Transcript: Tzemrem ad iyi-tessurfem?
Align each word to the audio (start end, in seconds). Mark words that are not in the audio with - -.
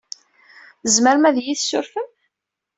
Tzemrem 0.83 1.23
ad 1.29 1.35
iyi-tessurfem? 1.37 2.07